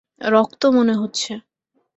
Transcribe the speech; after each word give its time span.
রক্ত 0.21 0.61
মনে 0.71 0.93
হচ্ছে। 0.93 1.31